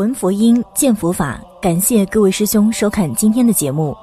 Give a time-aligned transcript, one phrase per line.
[0.00, 1.38] 闻佛音，见佛法。
[1.60, 3.94] 感谢各位师兄收看今天的节目。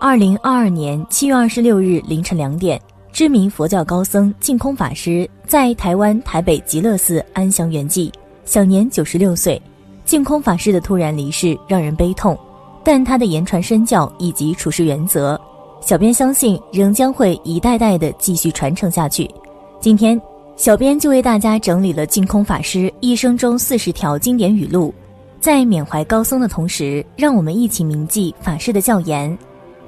[0.00, 2.80] 二零二二年七月二十六日凌晨两点，
[3.12, 8.10] 知名佛教高僧净空法师在台湾台北极乐寺安详圆寂，
[8.46, 9.60] 享年九十六岁。
[10.06, 12.34] 净空法师的突然离世让人悲痛，
[12.82, 15.38] 但他的言传身教以及处事原则，
[15.82, 19.30] 小编相信仍将会一代代的继续传承下去。
[19.78, 20.18] 今天，
[20.56, 24.94] 小编就为大家整理了净空法师一生中四十条经典语录，
[25.42, 29.36] 在缅怀高僧的同时，让我们一起铭记法师的教言。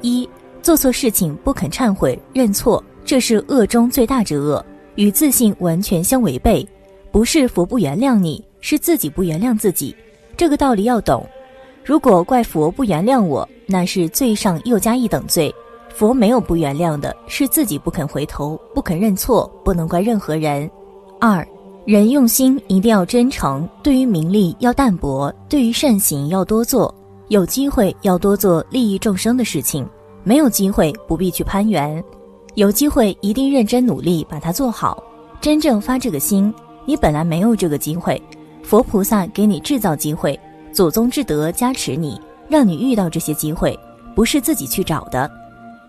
[0.00, 0.28] 一
[0.60, 6.68] 做错事情不肯忏悔认错，这是恶中最大之恶，与自信完全相违背。
[7.12, 9.94] 不是佛不原谅你，是自己不原谅自己。
[10.36, 11.24] 这个道理要懂。
[11.84, 15.54] 如果怪佛不原谅我，那是罪上又加一等罪。
[15.88, 20.68] 佛没有不原谅的，是自己不肯回头，不肯认错，不能怪任何人。
[21.20, 21.46] 二
[21.86, 26.92] 人用心一定要真诚，对于名利要淡泊，对于善行要多做。
[27.28, 29.86] 有机会要多做利益众生的事情，
[30.22, 32.02] 没有机会不必去攀缘，
[32.54, 35.02] 有机会一定认真努力把它做好。
[35.42, 36.52] 真正发这个心，
[36.86, 38.20] 你本来没有这个机会，
[38.62, 40.38] 佛菩萨给你制造机会，
[40.72, 42.18] 祖宗之德加持你，
[42.48, 43.78] 让你遇到这些机会，
[44.14, 45.30] 不是自己去找的。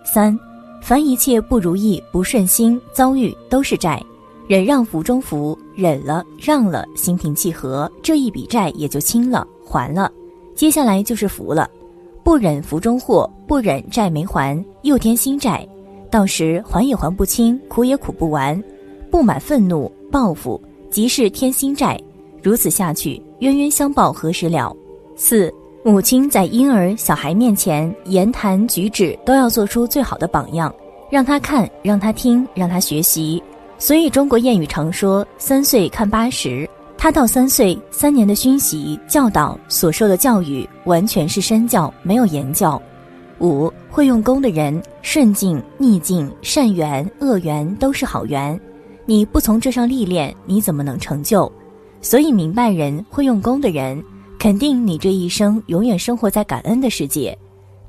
[0.04, 0.38] 三，
[0.82, 4.04] 凡一切不如意、不顺心遭遇都是债，
[4.46, 10.12] 忍让福中福，忍了让了，心平气和，这一笔债也就清了，还了。
[10.56, 11.70] 接下来就是福了，
[12.24, 15.68] 不忍福中祸，不忍债没还，又添新债，
[16.10, 18.62] 到时还也还不清，苦也苦不完，
[19.12, 22.00] 不满愤怒报复，即是添新债，
[22.42, 24.74] 如此下去，冤冤相报何时了？
[25.18, 25.54] 四
[25.84, 30.74] 母亲在婴儿、小孩面前言谈举止都要做出最好的榜样，
[31.12, 33.44] 让他看，让他听，让他学习。
[33.78, 42.82] 所以中国谚语常说：“三岁看八十。”他到三岁，三年的熏习教导所受的教育完全是身教，没有言教。
[43.40, 48.60] 五会用功的人，顺境、逆境、善缘、恶缘都是好缘。
[49.06, 51.52] 你不从这上历练，你怎么能成就？
[52.02, 54.02] 所以明白人会用功的人，
[54.40, 57.38] 肯定你这一生永远生活在感恩的世界。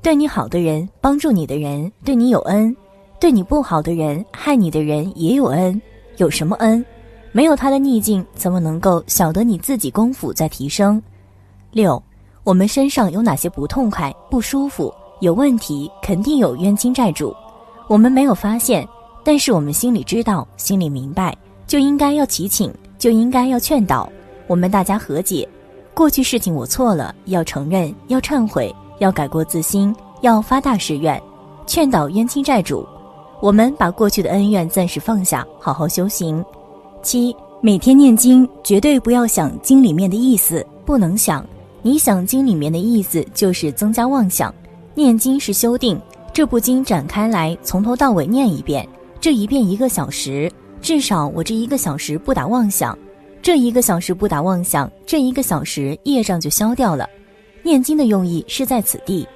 [0.02, 2.74] 对你好的人，帮助你的人，对你有恩；
[3.18, 5.80] 对你不好的人，害你的人也有恩。
[6.18, 6.84] 有什么恩？
[7.32, 11.02] 没有他的逆境，怎么能够晓得你自己功夫在提升？
[11.70, 12.02] 六，
[12.44, 17.34] 我们身上有哪些不痛快、不舒服、有问题，肯定有冤亲债主。
[17.88, 18.86] 我们没有发现，
[19.22, 24.10] 但是我们心里知道，心里明白，就应该要祈请，就应该要劝导，
[24.46, 25.46] 我们大家和解。
[25.92, 31.20] 过去事情我错了，要承认，要忏悔，要改过自新，要发大誓愿，
[31.66, 32.86] 劝导冤亲债主。
[33.40, 36.44] 我们把过去的恩怨暂时放下，好好修行。
[37.02, 41.46] 七，每天念经，绝对不要想经里面的意思，不能想。
[41.82, 44.52] 你想经里面的意思，就是增加妄想。
[44.94, 46.00] 念经是修定，
[46.32, 48.88] 这部经展开来，从头到尾念一遍，
[49.20, 52.98] 这一遍一个小时，至少我这一个小时不打妄想，
[53.40, 57.08] 这一个小时不打妄想，这一个小时业障就消掉了。
[57.62, 59.26] 念经的用意是在此地。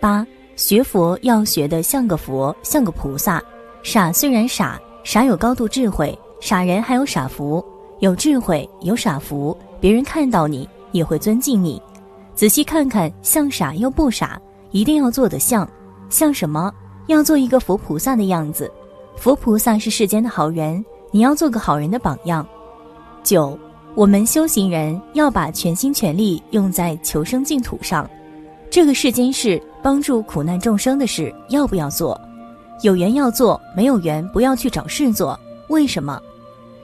[0.00, 3.42] 八，学佛要学的像个佛，像个菩萨。
[3.82, 6.18] 傻虽然傻，傻有高度智慧。
[6.40, 7.64] 傻人还有傻福，
[8.00, 11.80] 有智慧有傻福，别人看到你也会尊敬你。
[12.34, 14.40] 仔细看看，像傻又不傻，
[14.70, 15.68] 一定要做得像，
[16.08, 16.72] 像什么？
[17.06, 18.70] 要做一个佛菩萨的样子。
[19.16, 22.46] 佛菩萨是世间的好人，你要做个好人的榜样。
[23.22, 23.58] 九，
[23.94, 28.08] 我们修行人要把全心全力用在求生净土上。
[28.76, 32.20] 这个世间事，帮助苦难众生的事，要不要做？
[32.82, 35.40] 有缘要做，没有缘不要去找事做。
[35.68, 36.20] 为什么？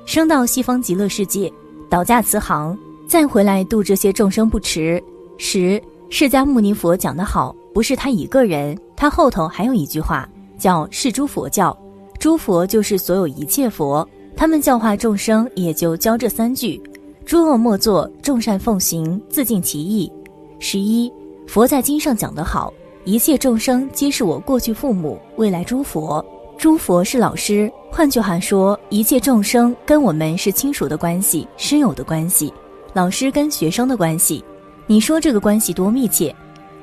[0.07, 1.53] 升到西方极乐世界，
[1.91, 2.75] 倒驾慈航，
[3.07, 5.05] 再回来度这些众生不迟。
[5.37, 11.77] 十，释迦牟尼佛讲得好，不是他一个人，他后头还有一句话，叫是诸佛教。
[12.19, 16.83] 诸佛就是所有一切佛，他们教化众生也就教这三句：
[17.27, 20.11] 诸恶莫作，众善奉行，自尽其意。
[20.59, 21.13] 十一，
[21.53, 22.73] 佛在经上讲得好，
[23.05, 26.25] 一切众生皆是我过去父母，未来诸佛。
[26.57, 32.51] 诸佛是老师，换句话说，一切众生跟我们是亲属的关系、师友的关系，
[32.95, 34.43] 老师跟学生的关系。
[34.87, 36.35] 你说这个关系多密切？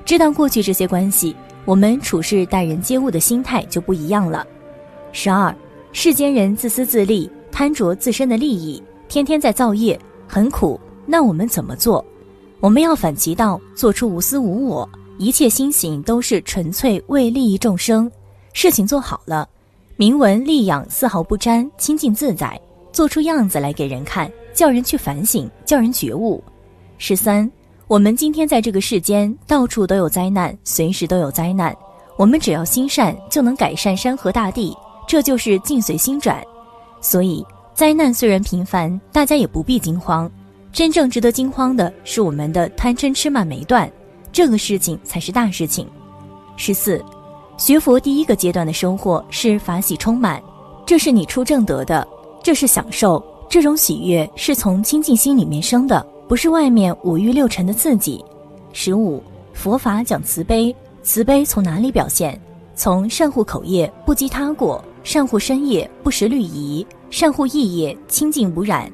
[0.05, 1.35] 知道过去这些关系，
[1.65, 4.45] 我们处事待人接物的心态就不一样了。
[5.11, 5.51] 十二，
[5.93, 10.79] 世间人自私自利，贪着自身的利益，天天在造业，很苦。
[11.07, 12.05] 那我们怎么做？
[12.61, 18.11] 我们要反其道，做出无私无我，一切心行都是纯粹为利益众生，
[18.51, 19.47] 事情做好了。
[19.95, 22.59] 明文利养丝毫不沾，清净自在，
[22.91, 26.43] 做出样子来给人看，叫人去反省，叫人觉悟。
[26.97, 27.49] 十三，
[27.87, 31.75] 我们今天在这个世间，到处都有灾难，随时都有灾难。
[32.17, 34.75] 我们只要心善，就能改善山河大地，
[35.07, 36.43] 这就是境随心转。
[36.99, 40.29] 所以，灾难虽然频繁，大家也不必惊慌。
[40.79, 43.91] 真正值得惊慌的是我们的贪嗔痴慢没断，
[44.31, 45.85] 这个事情才是大事情。
[46.55, 47.03] 十四，
[47.57, 50.41] 学佛第一个阶段的收获是法喜充满，
[50.85, 52.07] 这是你出正得的，
[52.41, 53.21] 这是享受。
[53.49, 56.01] 这种喜悦是从清净心里面生的。
[56.29, 58.23] 不是外面五欲六尘的刺激。
[58.71, 59.21] 十五，
[59.51, 60.73] 佛法讲慈悲，
[61.03, 62.41] 慈悲从哪里表现？
[62.73, 68.89] 从善护口业，不积他过；善护身业，不食律仪；善护意业，清净无染。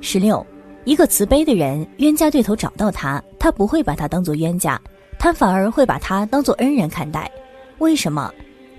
[0.00, 0.46] 十六，
[0.84, 4.80] 一个慈悲的人，冤家对头找到他，他不会把他当做冤家，
[5.18, 7.30] 他反而会把他当做恩人看待。
[7.78, 8.30] 为什么？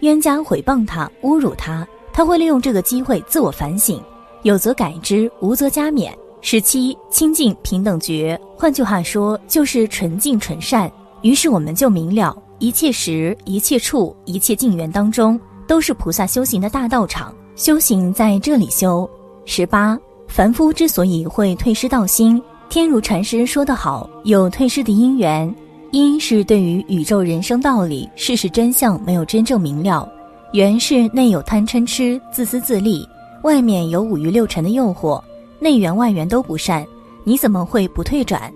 [0.01, 3.99] 冤家毁谤他、侮辱他，他会利用这个机会自我反省，
[4.43, 6.11] 有则改之，无则加勉。
[6.41, 10.91] 十七清净平等觉，换句话说就是纯净纯善。
[11.23, 17.33] 于是我们就明了，一切时、一切处、一切境缘当中，都是菩萨修行的大道场。
[17.55, 19.09] 修行在这里修。
[19.45, 25.53] 十八凡夫之所以会退失道心，天如禅师说得好，有退失的因缘。
[25.91, 30.05] 因是对于宇宙人生道理、事实真相没有真正明了；
[30.51, 33.07] 缘是内有贪嗔痴、自私自利，
[33.43, 35.21] 外面有五欲六尘的诱惑。
[35.57, 36.85] 内缘外缘都不善，
[37.23, 38.51] 你怎么会不退转？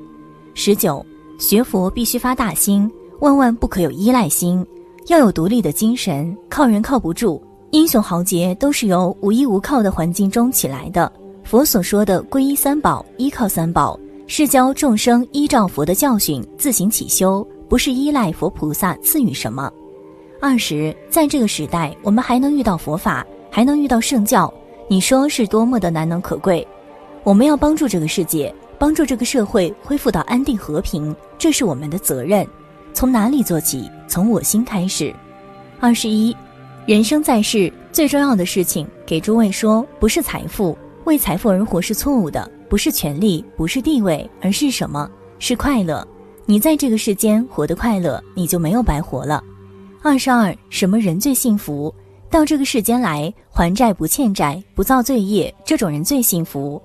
[0.54, 1.06] 十九，
[1.38, 4.66] 学佛必须发大心，万万不可有依赖心，
[5.08, 6.36] 要有独立的精神。
[6.50, 7.42] 靠人靠不住，
[7.72, 11.10] 英雄豪杰都是由无依无靠的环境中起来的。
[11.50, 19.68] 佛所说的皈依三宝、依靠三宝，是教众生依照佛的教训自行起修，不是依赖佛菩萨赐予什么。
[20.40, 24.54] 二十，在这个时代，我们还能遇到佛法，还能遇到圣教，
[24.88, 26.66] 你说是多么的难能可贵？
[27.24, 32.46] 我们要帮助这个世界，帮助这个社会恢复到安定和平，这是我们的责任。
[32.94, 33.90] 从哪里做起？
[34.08, 35.12] 从我心开始。
[35.80, 36.38] 二十一，
[36.86, 40.78] 人生在世最重要的事情，给诸位说，不是财富，
[41.10, 45.10] 为财富而活是错误的；不是权力，不是地位，而是什么？
[45.40, 46.08] 是快乐。
[46.46, 49.44] 你在这个世间活得快乐，你就没有白活了。
[50.04, 51.92] 二十二，什么人最幸福？
[52.30, 56.80] 到这个世间来还债不欠债，不造罪业，这种人最幸福。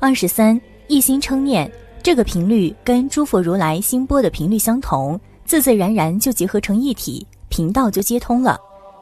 [0.00, 1.70] 二十三，一心称念，
[2.02, 8.58] 这个频率跟诸佛如来心波的频率相同，自自然然就结合成一体，频道就接通了，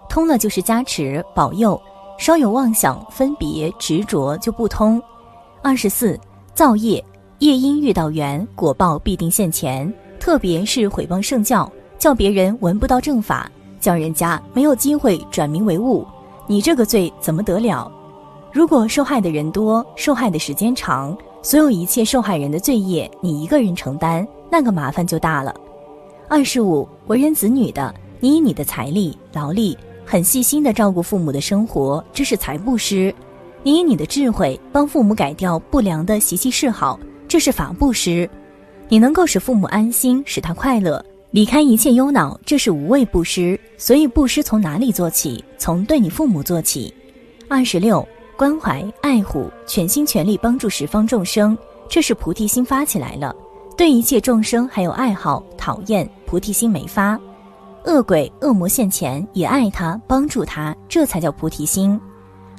[0.08, 1.80] 通了就是加持保佑，
[2.18, 5.00] 稍有妄想分别执着就不通。
[5.62, 6.18] 二十四，
[6.54, 7.04] 造业，
[7.40, 16.06] 业因遇到缘，果报必定现前，特别是毁谤圣教，叫别人闻不到正法，叫人家没有机会转名为悟，
[16.46, 17.90] 你这个罪怎么得了？
[18.52, 25.54] 如果受害的人多，受害的时间长，所有一切受害人的罪业你一个人承担，那个麻烦就大了。
[26.28, 33.12] 二十五，为人子女的，你以你的财力、劳力，很细心的照顾父母的生活，这是财布施；
[33.64, 38.28] 你以你的智慧帮父母改掉不良的习气嗜好，这是法布施；
[38.88, 43.58] 你能够使父母安心，使他快乐，离开一切忧恼，这是无畏布施。
[43.76, 45.44] 所以布施从哪里做起？
[45.58, 46.94] 从对你父母做起。
[47.48, 48.06] 二十六。
[48.38, 51.56] 关怀爱护，全心全力帮助十方众生，
[51.88, 53.34] 这是菩提心发起来了。
[53.78, 57.18] 对一切众生还有爱好讨厌，菩提心没发。
[57.86, 61.98] 恶鬼恶魔现前也爱他，帮助他，这才叫菩提心。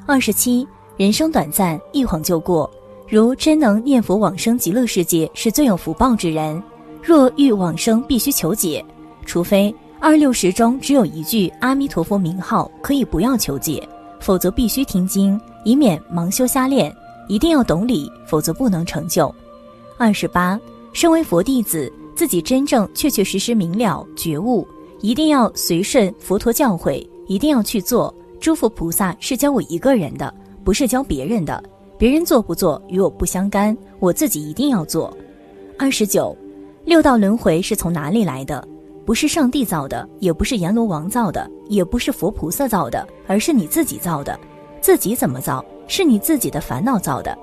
[0.05, 0.65] 二十七，
[0.95, 2.69] 人生短暂，一晃就过。
[3.09, 6.61] 如真能念佛往生极乐世界，是最有福报之人。
[7.03, 8.83] 若欲往生，必须求解，
[9.25, 13.85] 除非二六十中只有一句阿弥陀佛名号，可以不要求解，
[14.21, 15.39] 否则必须听经。
[15.65, 16.93] 以免盲修瞎练，
[17.27, 19.33] 一定要懂理，否则不能成就。
[19.97, 20.57] 二十八，
[20.93, 24.65] 身为佛弟子，自己真正确确实实明了觉悟，
[25.01, 28.13] 一定要随顺佛陀教诲，一定要去做。
[28.39, 31.63] 诸佛菩萨是教我一个人的，不是教别人的。
[31.97, 35.15] 别人做不做与我不相干，我自己一定要做。
[35.79, 36.35] 二十九，
[36.85, 38.65] 六道轮回是从哪里来的？
[39.05, 44.39] 不是上帝造的，也不是阎罗王造的，也不是佛菩萨造的，而是你自己造的。
[44.79, 47.35] 自己怎么造，是你自己的烦恼造的。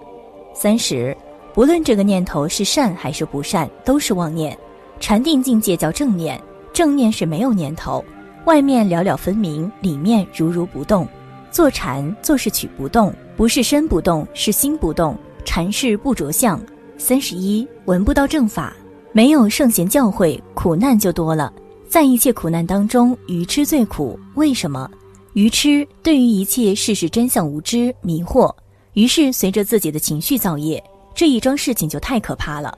[0.55, 1.17] 三十，
[1.53, 4.57] 不论这个念头是善还是不善，都是妄念。
[5.01, 6.41] 禅定境界叫正念，
[6.75, 8.05] 正念是没有念头，
[8.47, 11.09] 外面了了分明，里面如如不动。
[11.53, 15.17] 坐禅做是取不动，不是身不动，是心不动。
[15.45, 16.61] 禅是不着相。
[16.99, 18.75] 三十一，闻不到正法，
[19.13, 21.53] 没有圣贤教诲，苦难就多了。
[21.89, 24.19] 在一切苦难当中，愚痴最苦。
[24.35, 24.91] 为什么？
[25.35, 28.53] 愚痴对于一切事实真相无知迷惑，
[28.95, 30.83] 于是随着自己的情绪造业，
[31.15, 32.77] 这一桩事情就太可怕了。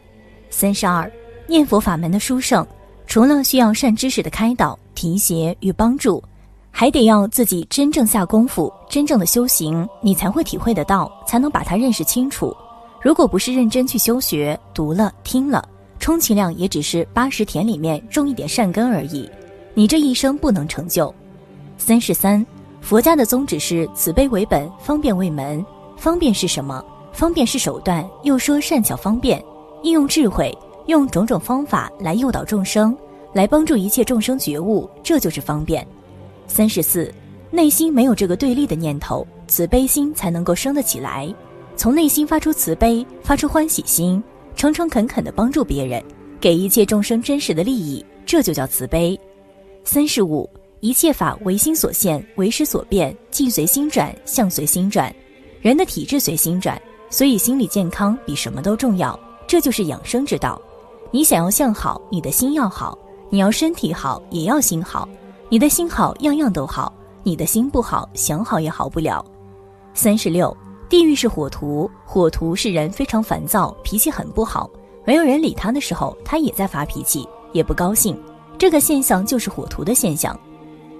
[0.50, 1.10] 三十二，
[1.46, 2.66] 念佛法门的殊胜，
[3.06, 6.22] 除了需要善知识的开导、提携与帮助，
[6.70, 12.54] 还得要自己真正下功夫、真正的修行，你才会体会得到，才能把它认识清楚。
[13.00, 15.66] 如果不是认真去修学，读了听了，
[15.98, 19.30] 充其量也只是八十田里面种一点善根而已，
[19.74, 21.14] 你这一生不能成就。
[21.78, 22.44] 三十三，
[22.80, 25.64] 佛家的宗旨是慈悲为本，方便为门。
[25.96, 26.84] 方便是什么？
[27.12, 29.42] 方便是手段，又说善巧方便，
[29.82, 30.56] 应用智慧。
[30.86, 32.96] 用种种方法来诱导众生，
[33.32, 35.86] 来帮助一切众生觉悟，这就是方便。
[36.46, 37.12] 三十四，
[37.50, 41.32] 内心没有这个对立的念头，慈悲心才能够生得起来。
[41.76, 44.22] 从内心发出慈悲，发出欢喜心，
[44.54, 46.02] 诚诚恳恳地帮助别人，
[46.40, 49.18] 给一切众生真实的利益，这就叫慈悲。
[49.84, 50.48] 三十五，
[50.80, 55.14] 一切法唯心所现，为识所变，境随心转，相随心转，
[55.60, 60.60] 人的体质随心转，所以心理健康比什么都重要，这就是养生之道。
[61.16, 62.94] 你想要相好，你的心要好；
[63.30, 65.08] 你要身体好，也要心好。
[65.48, 66.92] 你的心好，样样都好；
[67.22, 69.24] 你的心不好，想好也好不了。
[69.94, 70.54] 三十六，
[70.90, 74.68] 地狱是火图，火图是人非常烦躁，脾气很不好。
[75.06, 78.14] 没有人理他的时候，他也在发脾气，也不高兴。
[78.58, 80.38] 这个现象就是火图的现象。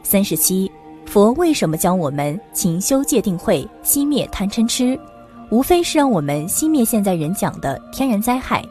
[0.02, 0.72] 三十七，
[1.04, 4.98] 佛为什么教我们勤修戒定慧，熄灭贪嗔痴？
[5.50, 8.64] 无非是让我们熄灭现在人讲的天然灾害。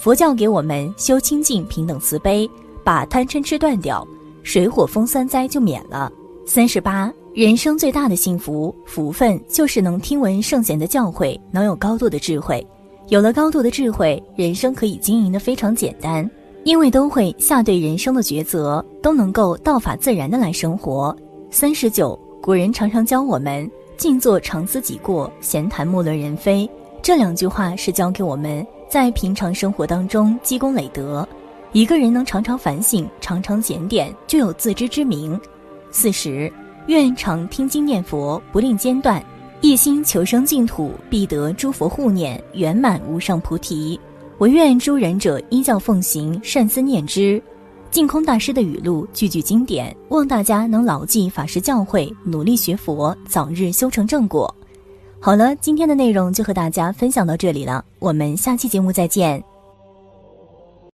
[0.00, 2.50] 佛教给我们修清净、平等、慈悲，
[2.82, 4.06] 把贪嗔痴断掉，
[4.42, 6.10] 水火风三灾就免了。
[6.46, 12.66] 三十八，人生最大的幸福福分，就是能听闻圣贤的教诲，能有高度的智慧。
[13.08, 16.28] 有了高度的智慧，人生可以经营的非常简单，
[16.64, 21.14] 因为都会下对人生的抉择，都能够道法自然的来生活。
[21.50, 26.66] 三十九，古人常常教我们静坐常思己过，闲谈莫论人非。
[27.02, 28.66] 这两句话是教给我们。
[28.90, 31.26] 在平常生活当中积功累德，
[31.70, 35.40] 一个人能常常反省、常常检点，就有自知之明。
[35.92, 36.52] 四十，
[36.88, 39.24] 愿常听经念佛，不令间断，
[39.60, 43.98] 一心求生净土，必得诸佛护念，圆满无上菩提。
[44.38, 47.40] 唯愿诸人者依教奉行，善思念之。
[47.92, 54.52] 净空大师的语录句句经典，望大家能牢记法师教诲，努力学佛，早日修成正果。
[55.22, 59.49] 好了，今天的内容就和大家分享到这里了，我们下期节目再见。